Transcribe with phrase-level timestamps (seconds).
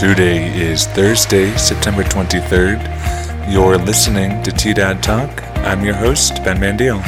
[0.00, 3.48] Today is Thursday, September 23rd.
[3.48, 5.30] You're listening to T Dad Talk.
[5.58, 6.98] I'm your host, Ben Mandiel.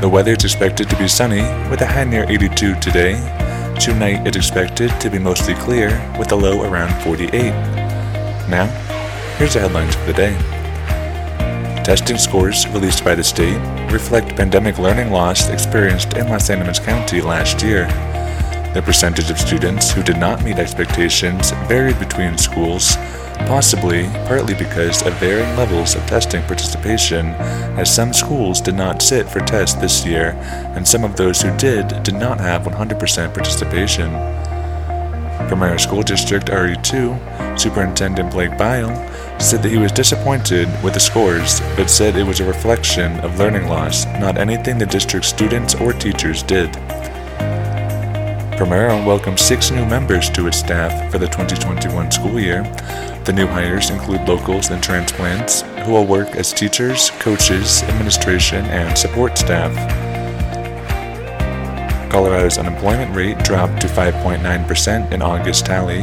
[0.00, 3.12] The weather is expected to be sunny with a high near 82 today.
[3.80, 5.88] Tonight is expected to be mostly clear
[6.18, 7.30] with a low around 48.
[8.50, 8.66] Now,
[9.38, 10.34] here's the headlines for the day.
[11.84, 13.56] Testing scores released by the state
[13.92, 17.86] reflect pandemic learning loss experienced in Las Animas County last year.
[18.78, 22.94] The percentage of students who did not meet expectations varied between schools,
[23.48, 27.34] possibly partly because of varying levels of testing participation,
[27.76, 30.36] as some schools did not sit for tests this year,
[30.76, 34.10] and some of those who did did not have 100% participation.
[35.48, 38.94] From our school district RE2, Superintendent Blake Bile
[39.40, 43.40] said that he was disappointed with the scores, but said it was a reflection of
[43.40, 46.72] learning loss, not anything the district's students or teachers did.
[48.58, 52.64] Primero welcomed six new members to its staff for the 2021 school year.
[53.24, 58.98] The new hires include locals and transplants who will work as teachers, coaches, administration, and
[58.98, 59.72] support staff.
[62.10, 66.02] Colorado's unemployment rate dropped to 5.9% in August tally.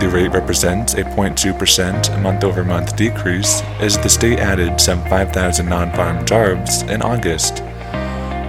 [0.00, 5.68] The rate represents a 0.2% month over month decrease as the state added some 5,000
[5.68, 7.51] non farm jobs in August.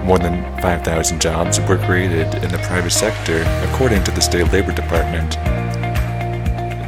[0.04, 4.72] More than 5,000 jobs were created in the private sector, according to the state labor
[4.72, 5.38] department.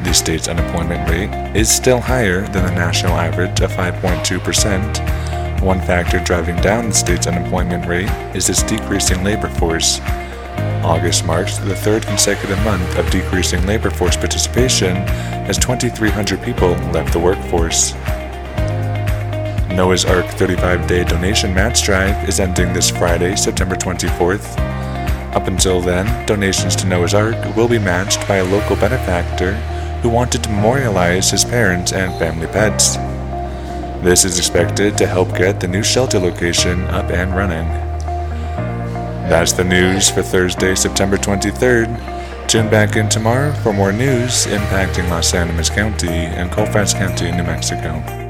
[0.04, 5.62] The state's unemployment rate is still higher than the national average of 5.2%.
[5.62, 9.98] One factor driving down the state's unemployment rate is its decreasing labor force.
[10.84, 14.94] August marks the third consecutive month of decreasing labor force participation
[15.48, 17.94] as 2,300 people left the workforce.
[19.76, 24.56] Noah's Ark 35 day donation match drive is ending this Friday, September 24th.
[25.36, 29.52] Up until then, donations to Noah's Ark will be matched by a local benefactor
[30.00, 32.96] who wanted to memorialize his parents and family pets.
[34.02, 37.68] This is expected to help get the new shelter location up and running.
[39.28, 42.48] That's the news for Thursday, September 23rd.
[42.48, 47.42] Tune back in tomorrow for more news impacting Las Animas County and Colfax County, New
[47.42, 48.25] Mexico.